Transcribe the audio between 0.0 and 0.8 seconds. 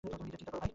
তুমি নিজের চিন্তা করো।